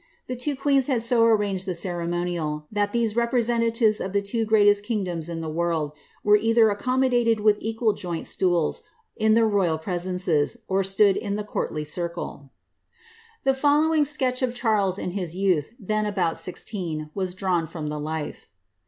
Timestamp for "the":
0.25-0.35, 1.67-1.75, 4.13-4.21, 5.41-5.47, 11.35-11.43, 13.43-13.53, 17.89-17.99